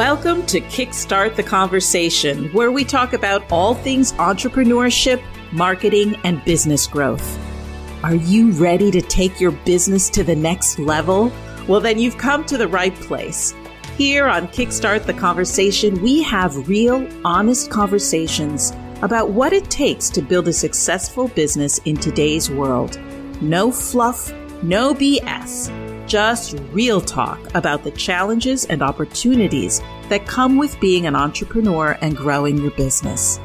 [0.00, 6.86] Welcome to Kickstart the Conversation, where we talk about all things entrepreneurship, marketing, and business
[6.86, 7.38] growth.
[8.02, 11.30] Are you ready to take your business to the next level?
[11.68, 13.54] Well, then you've come to the right place.
[13.98, 18.72] Here on Kickstart the Conversation, we have real, honest conversations
[19.02, 22.98] about what it takes to build a successful business in today's world.
[23.42, 30.78] No fluff, no BS just real talk about the challenges and opportunities that come with
[30.80, 33.38] being an entrepreneur and growing your business.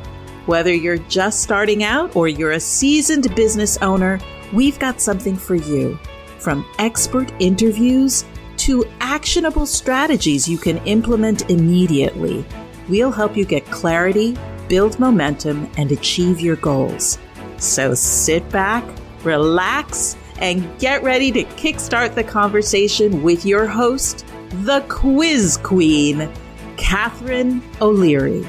[0.47, 4.19] Whether you're just starting out or you're a seasoned business owner,
[4.51, 5.99] we've got something for you.
[6.39, 8.25] From expert interviews
[8.57, 12.43] to actionable strategies you can implement immediately,
[12.89, 14.35] we'll help you get clarity,
[14.69, 17.19] build momentum, and achieve your goals.
[17.57, 18.83] So sit back,
[19.23, 24.25] relax, and get ready to kickstart the conversation with your host,
[24.63, 26.29] the quiz queen,
[26.77, 28.45] Catharine O'Leary.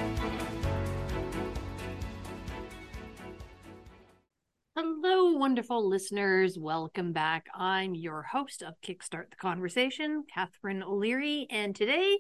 [4.75, 6.59] Hello, wonderful listeners.
[6.59, 7.47] Welcome back.
[7.55, 12.19] I'm your host of Kickstart the Conversation, Catharine O'Leary, and today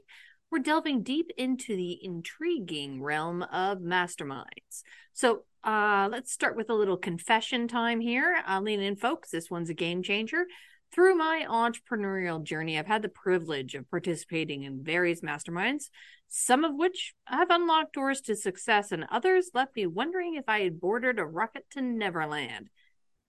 [0.51, 4.83] we're delving deep into the intriguing realm of masterminds.
[5.13, 8.37] So, uh, let's start with a little confession time here.
[8.61, 9.31] Lean in, folks.
[9.31, 10.47] This one's a game changer.
[10.93, 15.91] Through my entrepreneurial journey, I've had the privilege of participating in various masterminds,
[16.29, 20.61] some of which have unlocked doors to success, and others left me wondering if I
[20.61, 22.71] had boarded a rocket to Neverland.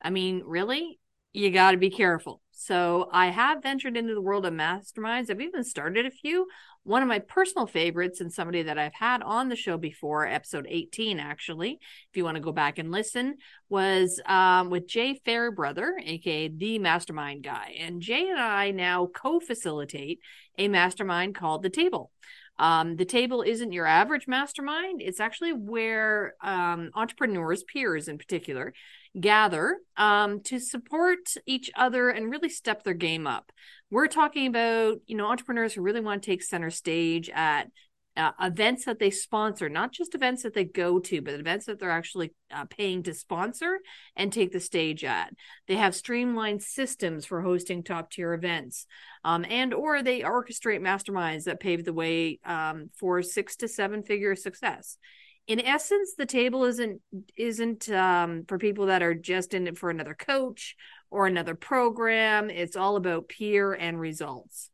[0.01, 0.99] I mean, really?
[1.33, 2.41] You got to be careful.
[2.51, 5.29] So, I have ventured into the world of masterminds.
[5.29, 6.47] I've even started a few,
[6.87, 10.65] one of my personal favorites and somebody that I've had on the show before, episode
[10.69, 13.35] 18, actually, if you want to go back and listen,
[13.67, 17.75] was um, with Jay Fairbrother, aka the mastermind guy.
[17.77, 20.21] And Jay and I now co facilitate
[20.57, 22.09] a mastermind called The Table.
[22.59, 25.01] Um, the table isn't your average mastermind.
[25.01, 28.73] It's actually where um, entrepreneurs, peers in particular,
[29.19, 33.51] gather um, to support each other and really step their game up.
[33.89, 37.69] We're talking about, you know, entrepreneurs who really want to take center stage at
[38.17, 41.79] uh, events that they sponsor, not just events that they go to, but events that
[41.79, 43.79] they're actually uh, paying to sponsor
[44.15, 45.33] and take the stage at.
[45.67, 48.87] They have streamlined systems for hosting top tier events,
[49.23, 54.01] um, and or they orchestrate masterminds that pave the way um, for six to seven
[54.03, 54.97] figure success.
[55.45, 56.99] In essence the table isn't
[57.37, 60.75] isn't um, for people that are just in it for another coach
[61.09, 62.49] or another program.
[62.49, 64.71] It's all about peer and results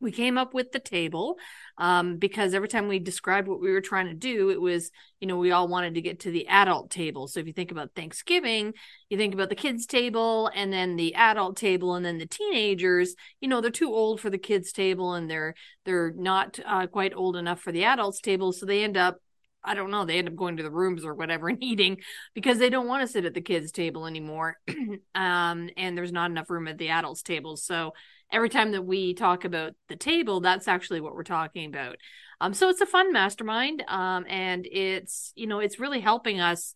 [0.00, 1.36] we came up with the table
[1.78, 4.90] um, because every time we described what we were trying to do it was
[5.20, 7.28] you know we all wanted to get to the adult table.
[7.28, 8.74] So if you think about thanksgiving
[9.08, 13.14] you think about the kids table and then the adult table and then the teenagers
[13.40, 17.14] you know they're too old for the kids table and they're they're not uh, quite
[17.14, 18.52] old enough for the adults table.
[18.52, 19.20] So they end up
[19.66, 21.98] I don't know, they end up going to the rooms or whatever and eating
[22.34, 24.56] because they don't want to sit at the kids' table anymore.
[25.14, 27.64] um, and there's not enough room at the adults' tables.
[27.64, 27.92] So
[28.32, 31.96] every time that we talk about the table, that's actually what we're talking about.
[32.40, 33.82] Um, so it's a fun mastermind.
[33.88, 36.74] Um, and it's, you know, it's really helping us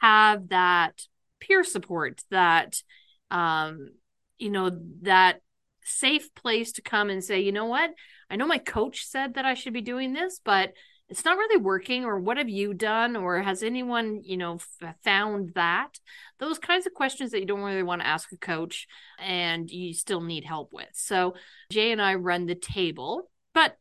[0.00, 1.02] have that
[1.40, 2.82] peer support that,
[3.30, 3.90] um,
[4.38, 4.70] you know,
[5.02, 5.40] that
[5.84, 7.90] safe place to come and say, you know what?
[8.30, 10.72] I know my coach said that I should be doing this, but
[11.08, 14.94] it's not really working or what have you done or has anyone you know f-
[15.04, 15.98] found that
[16.38, 18.86] those kinds of questions that you don't really want to ask a coach
[19.18, 21.34] and you still need help with so
[21.70, 23.76] jay and i run the table but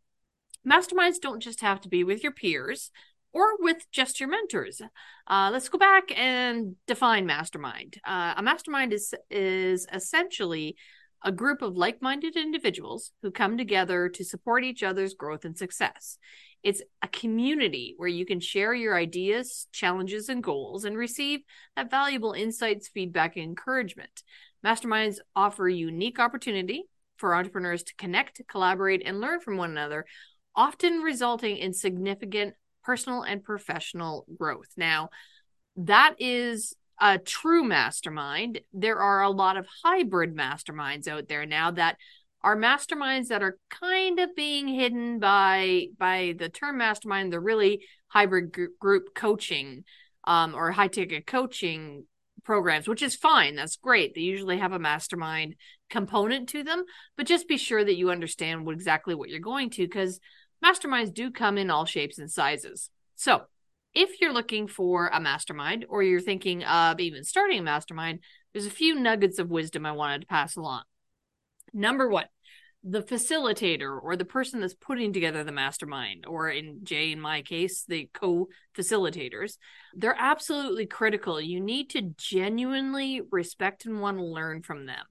[0.68, 2.92] masterminds don't just have to be with your peers
[3.34, 4.82] or with just your mentors.
[5.28, 7.98] Uh, let's go back and define mastermind.
[8.06, 10.76] Uh, a mastermind is is essentially
[11.24, 16.18] a group of like-minded individuals who come together to support each other's growth and success.
[16.64, 21.42] It's a community where you can share your ideas, challenges, and goals and receive
[21.76, 24.24] that valuable insights, feedback, and encouragement.
[24.66, 26.84] Masterminds offer a unique opportunity
[27.18, 30.06] for entrepreneurs to connect, collaborate, and learn from one another,
[30.56, 32.54] often resulting in significant
[32.84, 34.70] personal and professional growth.
[34.78, 35.10] Now,
[35.78, 38.62] that is a true mastermind.
[38.74, 41.98] There are a lot of hybrid masterminds out there now that
[42.44, 47.84] are masterminds that are kind of being hidden by by the term mastermind they're really
[48.08, 49.84] hybrid group coaching
[50.26, 52.06] um, or high ticket coaching
[52.44, 53.56] programs which is fine.
[53.56, 54.16] That's great.
[54.16, 55.56] They usually have a mastermind
[55.90, 56.84] component to them
[57.16, 60.20] but just be sure that you understand what, exactly what you're going to because
[60.64, 62.90] masterminds do come in all shapes and sizes.
[63.16, 63.44] So
[63.94, 68.20] if you're looking for a mastermind or you're thinking of even starting a mastermind
[68.54, 70.84] there's a few nuggets of wisdom i wanted to pass along
[71.74, 72.26] Number one,
[72.84, 77.42] the facilitator or the person that's putting together the mastermind, or in Jay, in my
[77.44, 79.58] case, the co facilitators,
[79.94, 81.40] they're absolutely critical.
[81.40, 85.06] You need to genuinely respect and want to learn from them.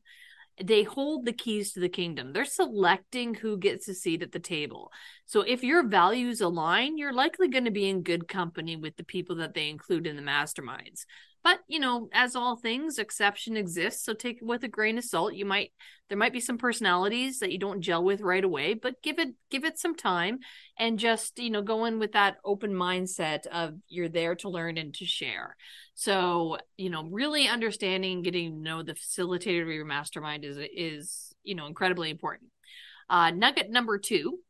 [0.63, 2.33] They hold the keys to the kingdom.
[2.33, 4.93] They're selecting who gets a seat at the table.
[5.25, 9.05] So if your values align, you're likely going to be in good company with the
[9.05, 11.07] people that they include in the masterminds.
[11.43, 14.05] But, you know, as all things, exception exists.
[14.05, 15.35] So take it with a grain of salt.
[15.35, 15.73] You might,
[16.09, 19.31] there might be some personalities that you don't gel with right away, but give it,
[19.51, 20.41] give it some time
[20.79, 24.77] and just, you know, go in with that open mindset of you're there to learn
[24.77, 25.57] and to share.
[25.95, 31.35] So, you know, really understanding, getting to know the facilitator of your mastermind is, is,
[31.43, 32.51] you know, incredibly important.
[33.09, 34.41] Uh, nugget number two,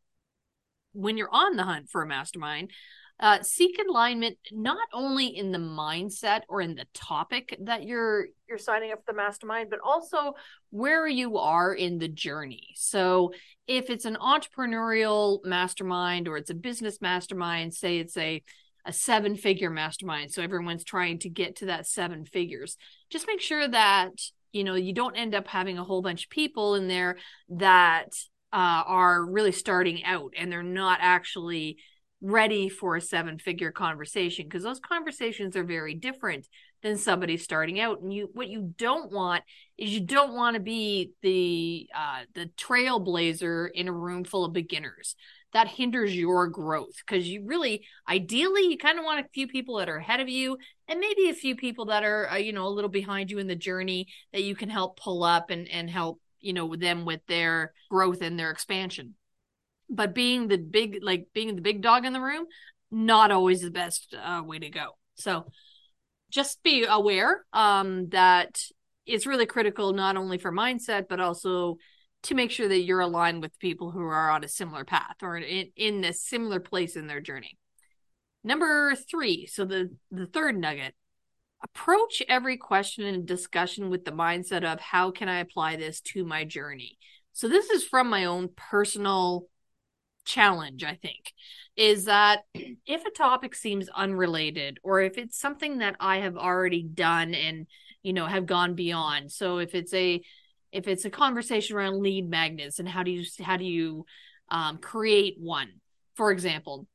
[0.93, 2.73] when you're on the hunt for a mastermind,
[3.21, 8.59] uh, seek alignment not only in the mindset or in the topic that you're you're
[8.59, 10.33] signing up for the mastermind, but also
[10.71, 12.69] where you are in the journey.
[12.75, 13.33] So
[13.67, 18.43] if it's an entrepreneurial mastermind or it's a business mastermind, say it's a
[18.87, 22.79] a seven figure mastermind, so everyone's trying to get to that seven figures.
[23.11, 24.13] Just make sure that
[24.53, 27.19] you know you don't end up having a whole bunch of people in there
[27.51, 28.15] that
[28.53, 31.77] uh, are really starting out and they're not actually
[32.23, 36.47] ready for a seven figure conversation because those conversations are very different
[36.83, 39.43] than somebody starting out and you what you don't want
[39.79, 44.53] is you don't want to be the uh the trailblazer in a room full of
[44.53, 45.17] beginners.
[45.53, 49.79] That hinders your growth because you really ideally you kind of want a few people
[49.79, 50.59] that are ahead of you
[50.89, 53.47] and maybe a few people that are uh, you know a little behind you in
[53.47, 57.21] the journey that you can help pull up and and help you know them with
[57.27, 59.15] their growth and their expansion
[59.91, 62.47] but being the big like being the big dog in the room
[62.91, 64.97] not always the best uh, way to go.
[65.15, 65.47] So
[66.31, 68.63] just be aware um, that
[69.07, 71.77] it's really critical not only for mindset but also
[72.23, 75.39] to make sure that you're aligned with people who are on a similar path or
[75.39, 77.59] in, in a similar place in their journey.
[78.43, 80.95] Number three so the the third nugget
[81.63, 86.25] approach every question and discussion with the mindset of how can i apply this to
[86.25, 86.99] my journey?
[87.33, 89.47] So this is from my own personal
[90.25, 91.33] challenge, I think,
[91.77, 96.83] is that if a topic seems unrelated or if it's something that I have already
[96.83, 97.67] done and,
[98.03, 99.33] you know, have gone beyond.
[99.33, 100.21] So if it's a
[100.73, 104.05] if it's a conversation around lead magnets and how do you how do you
[104.51, 105.69] um, create one,
[106.15, 106.87] for example,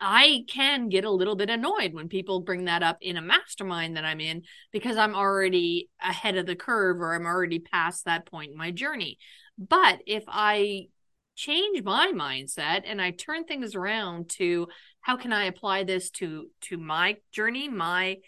[0.00, 3.96] I can get a little bit annoyed when people bring that up in a mastermind
[3.96, 4.42] that I'm in
[4.72, 8.70] because I'm already ahead of the curve or I'm already past that point in my
[8.70, 9.18] journey.
[9.56, 10.88] But if I
[11.36, 14.68] change my mindset and I turn things around to
[15.00, 18.18] how can I apply this to to my journey, my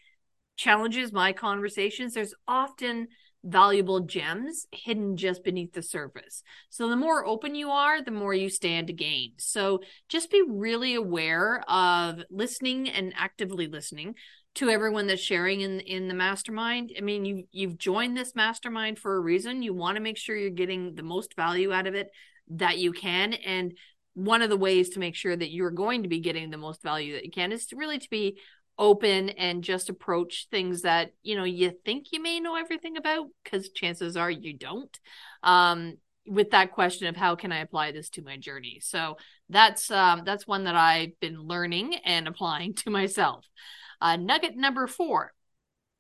[0.57, 3.09] challenges, my conversations, there's often
[3.45, 6.43] valuable gems hidden just beneath the surface.
[6.69, 9.35] So the more open you are, the more you stand to gain.
[9.39, 14.17] So just be really aware of listening and actively listening
[14.57, 16.93] to everyone that's sharing in in the mastermind.
[16.97, 19.63] I mean, you you've joined this mastermind for a reason.
[19.63, 22.09] You want to make sure you're getting the most value out of it
[22.49, 23.75] that you can and
[24.15, 26.83] one of the ways to make sure that you're going to be getting the most
[26.83, 28.39] value that you can is to really to be
[28.79, 33.27] open and just approach things that you know you think you may know everything about
[33.43, 34.99] because chances are you don't
[35.43, 35.95] um,
[36.27, 38.81] with that question of how can i apply this to my journey.
[38.83, 39.17] So
[39.49, 43.45] that's um, that's one that i've been learning and applying to myself.
[44.01, 45.33] Uh, nugget number four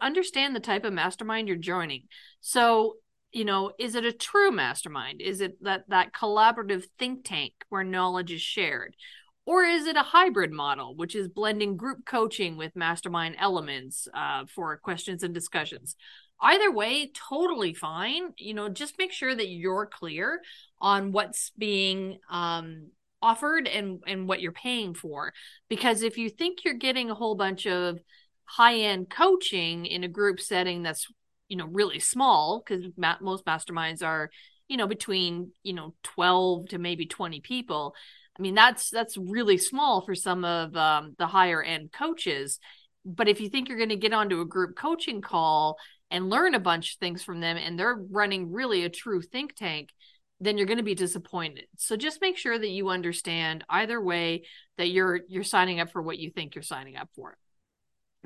[0.00, 2.04] understand the type of mastermind you're joining.
[2.40, 2.96] So
[3.36, 5.20] you know is it a true mastermind?
[5.20, 8.96] Is it that that collaborative think tank where knowledge is shared?
[9.44, 14.46] Or is it a hybrid model which is blending group coaching with mastermind elements uh,
[14.46, 15.96] for questions and discussions?
[16.40, 18.32] Either way totally fine.
[18.38, 20.40] You know just make sure that you're clear
[20.80, 22.88] on what's being um,
[23.20, 25.34] offered and and what you're paying for.
[25.68, 27.98] Because if you think you're getting a whole bunch of
[28.46, 31.06] high end coaching in a group setting that's
[31.48, 34.30] you know really small because ma- most masterminds are
[34.68, 37.94] you know between you know 12 to maybe 20 people.
[38.38, 42.58] I mean that's that's really small for some of um, the higher end coaches.
[43.04, 45.78] But if you think you're going to get onto a group coaching call
[46.10, 49.54] and learn a bunch of things from them and they're running really a true think
[49.54, 49.90] tank
[50.38, 51.64] then you're going to be disappointed.
[51.78, 54.42] So just make sure that you understand either way
[54.76, 57.38] that you're you're signing up for what you think you're signing up for.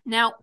[0.04, 0.34] Now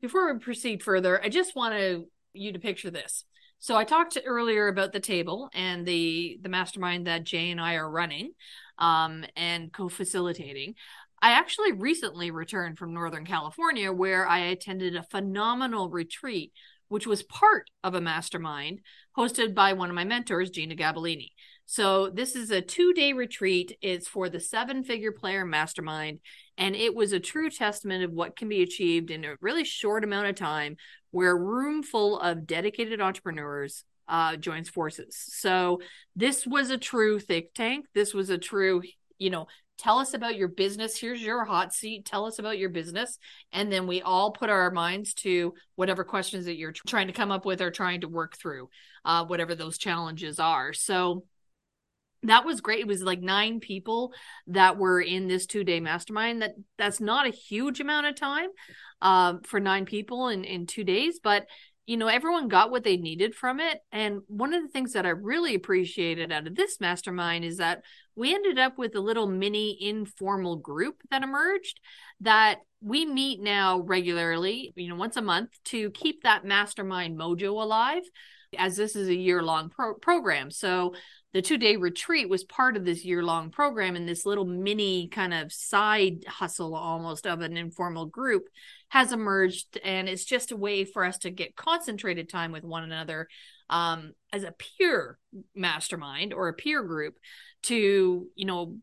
[0.00, 2.06] before we proceed further i just want to
[2.38, 3.24] you to picture this.
[3.58, 7.74] So I talked earlier about the table and the the mastermind that Jay and I
[7.74, 8.32] are running
[8.78, 10.74] um, and co-facilitating.
[11.22, 16.52] I actually recently returned from Northern California where I attended a phenomenal retreat
[16.88, 18.80] which was part of a mastermind
[19.16, 21.30] hosted by one of my mentors, Gina Gabellini.
[21.66, 23.76] So this is a two day retreat.
[23.82, 26.20] It's for the seven figure player mastermind.
[26.56, 30.04] And it was a true testament of what can be achieved in a really short
[30.04, 30.76] amount of time
[31.10, 35.16] where a room full of dedicated entrepreneurs uh, joins forces.
[35.18, 35.80] So
[36.14, 37.86] this was a true think tank.
[37.94, 38.82] This was a true,
[39.18, 40.96] you know, tell us about your business.
[40.96, 42.04] Here's your hot seat.
[42.04, 43.18] Tell us about your business.
[43.52, 47.32] And then we all put our minds to whatever questions that you're trying to come
[47.32, 48.70] up with or trying to work through,
[49.04, 50.72] uh, whatever those challenges are.
[50.72, 51.24] So
[52.28, 52.80] that was great.
[52.80, 54.12] It was like nine people
[54.48, 56.42] that were in this two day mastermind.
[56.42, 58.48] That that's not a huge amount of time
[59.02, 61.46] um, for nine people in in two days but
[61.86, 63.78] you know everyone got what they needed from it.
[63.92, 67.82] And one of the things that i really appreciated out of this mastermind is that
[68.14, 71.80] we ended up with a little mini informal group that emerged
[72.20, 77.50] that we meet now regularly you know once a month to keep that mastermind mojo
[77.62, 78.02] alive
[78.58, 80.50] as this is a year long pro- program.
[80.50, 80.94] So
[81.32, 85.08] the two day retreat was part of this year long program and this little mini
[85.08, 88.44] kind of side hustle almost of an informal group
[88.88, 92.84] has emerged and it's just a way for us to get concentrated time with one
[92.84, 93.28] another
[93.68, 95.18] um, as a peer
[95.54, 97.16] mastermind or a peer group
[97.62, 98.76] to you know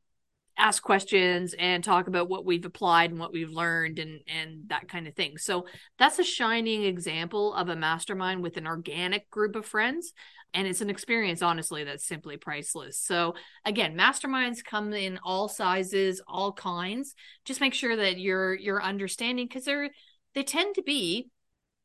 [0.57, 4.87] ask questions and talk about what we've applied and what we've learned and and that
[4.87, 5.37] kind of thing.
[5.37, 5.65] So
[5.97, 10.13] that's a shining example of a mastermind with an organic group of friends
[10.53, 12.97] and it's an experience honestly that's simply priceless.
[12.99, 17.15] So again, masterminds come in all sizes, all kinds.
[17.45, 19.89] Just make sure that you're you're understanding cuz they're
[20.35, 21.29] they tend to be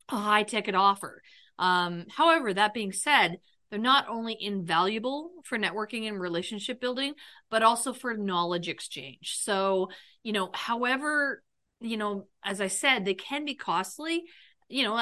[0.09, 1.21] a high ticket offer.
[1.57, 7.13] Um, however, that being said, they're not only invaluable for networking and relationship building,
[7.51, 9.37] but also for knowledge exchange.
[9.37, 9.89] So,
[10.23, 11.43] you know, however,
[11.79, 14.23] you know, as I said, they can be costly,
[14.67, 14.95] you know,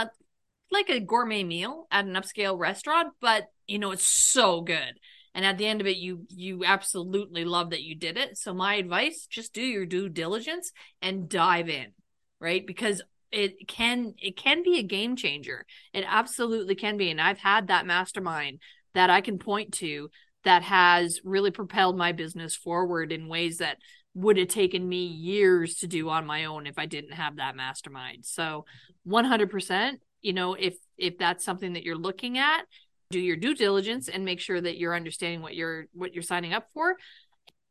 [0.72, 5.00] like a gourmet meal at an upscale restaurant, but you know, it's so good.
[5.34, 8.38] And at the end of it, you you absolutely love that you did it.
[8.38, 10.72] So my advice, just do your due diligence
[11.02, 11.94] and dive in,
[12.40, 12.66] right?
[12.66, 17.38] Because it can it can be a game changer it absolutely can be and i've
[17.38, 18.60] had that mastermind
[18.94, 20.10] that i can point to
[20.44, 23.78] that has really propelled my business forward in ways that
[24.14, 27.56] would have taken me years to do on my own if i didn't have that
[27.56, 28.66] mastermind so
[29.06, 32.62] 100% you know if if that's something that you're looking at
[33.10, 36.54] do your due diligence and make sure that you're understanding what you're what you're signing
[36.54, 36.96] up for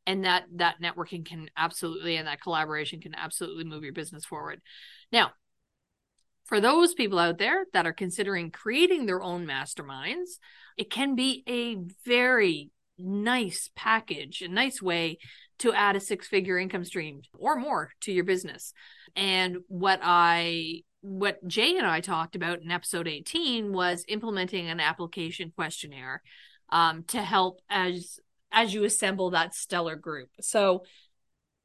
[0.07, 4.61] and that that networking can absolutely and that collaboration can absolutely move your business forward
[5.13, 5.31] now
[6.47, 10.39] for those people out there that are considering creating their own masterminds,
[10.77, 11.77] it can be a
[12.09, 15.19] very nice package, a nice way
[15.59, 18.73] to add a six figure income stream or more to your business.
[19.17, 24.81] And what I what Jay and I talked about in episode 18 was implementing an
[24.81, 26.21] application questionnaire
[26.71, 28.19] um, to help as
[28.51, 30.31] as you assemble that stellar group.
[30.41, 30.83] So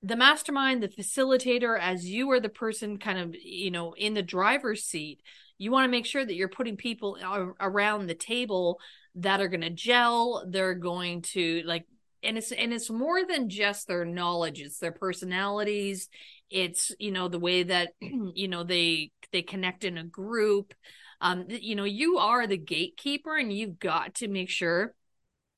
[0.04, 4.24] the mastermind, the facilitator, as you are the person kind of, you know, in the
[4.24, 5.22] driver's seat,
[5.58, 7.18] you want to make sure that you're putting people
[7.60, 8.80] around the table
[9.16, 10.44] that are going to gel.
[10.48, 11.86] They're going to like,
[12.24, 14.62] and it's, and it's more than just their knowledge.
[14.62, 16.10] It's their personalities.
[16.50, 20.74] It's, you know, the way that, you know, they, they connect in a group.
[21.20, 24.94] Um, you know, you are the gatekeeper and you've got to make sure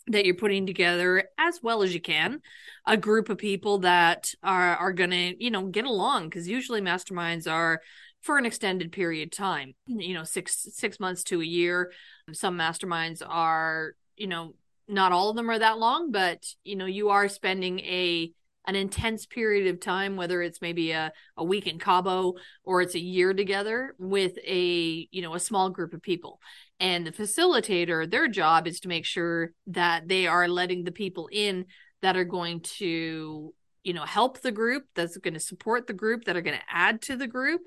[0.08, 2.42] that you're putting together as well as you can
[2.86, 6.82] a group of people that are are going to you know get along because usually
[6.82, 7.82] masterminds are
[8.22, 11.92] for an extended period of time you know 6 6 months to a year
[12.34, 14.54] some masterminds are you know
[14.88, 18.32] not all of them are that long but you know you are spending a
[18.66, 22.96] an intense period of time whether it's maybe a, a week in cabo or it's
[22.96, 26.40] a year together with a you know a small group of people.
[26.80, 31.30] And the facilitator their job is to make sure that they are letting the people
[31.32, 31.66] in
[32.02, 36.26] that are going to you know help the group that's going to support the group
[36.26, 37.62] that are going to add to the group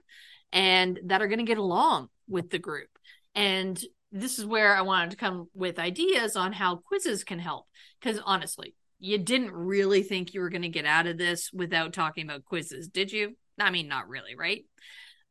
[0.52, 2.88] and that are going to get along with the group.
[3.34, 3.78] And
[4.20, 7.66] this is where i wanted to come with ideas on how quizzes can help.
[8.00, 11.92] Because honestly you didn't really think you were going to get out of this without
[11.92, 13.36] talking about quizzes did you?
[13.58, 14.64] I mean not really right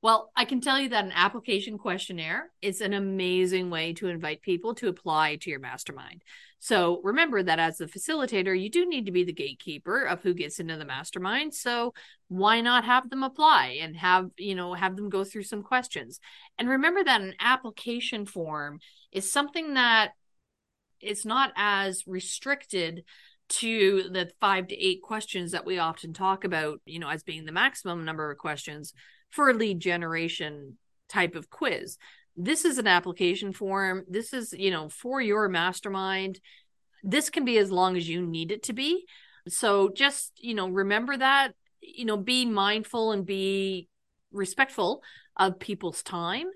[0.06, 4.44] well, I can tell you that an application questionnaire is an amazing way to invite
[4.44, 6.22] people to apply to your mastermind.
[6.60, 10.36] So remember that as the facilitator, you do need to be the gatekeeper of who
[10.36, 11.56] gets into the mastermind.
[11.56, 11.96] So
[12.28, 16.20] why not have them apply and have, you know, have them go through some questions.
[16.60, 18.82] And remember that an application form
[19.12, 20.12] is something that
[21.02, 23.06] it's not as restricted
[23.48, 27.46] to the five to eight questions that we often talk about, you know, as being
[27.46, 28.94] the maximum number of questions
[29.36, 30.78] for a lead generation
[31.10, 31.98] type of quiz.
[32.38, 34.04] this is an application form.
[34.10, 36.40] This is, you know, for your mastermind.
[37.04, 39.06] This can be as long as you need it to be.
[39.48, 43.88] So just, you know, remember that, you know, be mindful and be
[44.32, 45.02] respectful
[45.38, 46.48] of people's time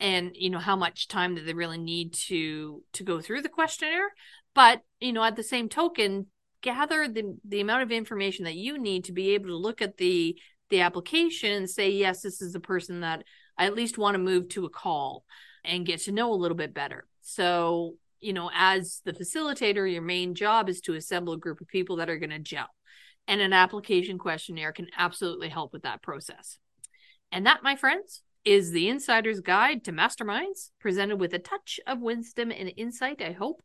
[0.00, 3.48] and you know how much time that they really need to to go through the
[3.48, 4.12] questionnaire
[4.54, 6.26] but you know at the same token
[6.62, 9.96] gather the the amount of information that you need to be able to look at
[9.96, 10.36] the
[10.70, 13.24] the application and say yes this is a person that
[13.56, 15.24] i at least want to move to a call
[15.64, 17.04] and get to know a little bit better.
[17.20, 21.68] So you know as the facilitator your main job is to assemble a group of
[21.68, 22.68] people that are going to gel.
[23.28, 26.58] And an application questionnaire can absolutely help with that process.
[27.30, 32.00] And that my friends is the insider's guide to masterminds presented with a touch of
[32.00, 33.62] wisdom and insight i hope.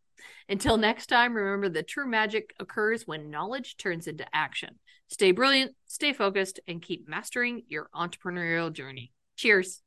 [0.47, 4.79] Until next time, remember the true magic occurs when knowledge turns into action.
[5.09, 9.11] Stay brilliant, stay focused, and keep mastering your entrepreneurial journey.
[9.35, 9.81] Cheers.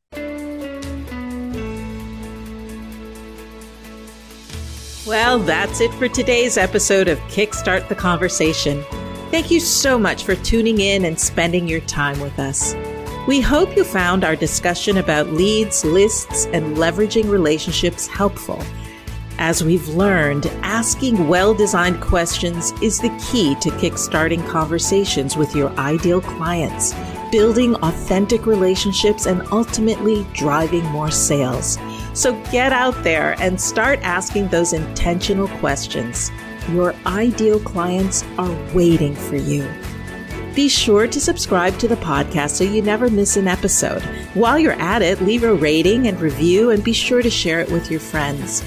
[5.06, 8.82] Well, that's it for today's episode of Kickstart the Conversation.
[9.30, 12.74] Thank you so much for tuning in and spending your time with us.
[13.28, 18.62] We hope you found our discussion about leads, lists, and leveraging relationships helpful
[19.38, 25.70] as we've learned, asking well designed questions is the key to kickstarting conversations with your
[25.78, 26.94] ideal clients,
[27.30, 31.78] building authentic relationships, and ultimately driving more sales.
[32.14, 36.30] So get out there and start asking those intentional questions.
[36.70, 39.68] Your ideal clients are waiting for you.
[40.54, 44.02] Be sure to subscribe to the podcast so you never miss an episode.
[44.32, 47.70] While you're at it, leave a rating and review and be sure to share it
[47.70, 48.64] with your friends.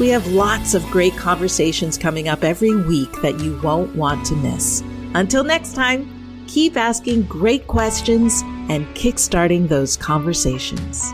[0.00, 4.34] We have lots of great conversations coming up every week that you won't want to
[4.34, 4.82] miss.
[5.14, 8.40] Until next time, keep asking great questions
[8.70, 11.12] and kickstarting those conversations.